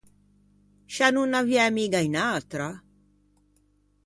[0.91, 2.67] Scià no n’aviæ miga unn’atra?